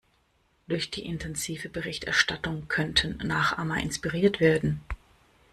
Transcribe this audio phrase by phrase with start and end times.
[0.67, 4.81] Durch die intensive Berichterstattung könnten Nachahmer inspiriert werden.